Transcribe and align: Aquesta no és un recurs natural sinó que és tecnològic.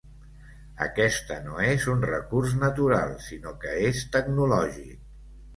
Aquesta 0.85 1.35
no 1.49 1.59
és 1.67 1.85
un 1.93 2.01
recurs 2.11 2.55
natural 2.63 3.15
sinó 3.27 3.55
que 3.67 3.77
és 3.91 4.03
tecnològic. 4.17 5.07